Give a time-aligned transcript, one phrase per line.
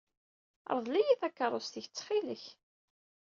[0.75, 2.45] Ṛḍel-iyi takeṛṛust-ik ttxilek.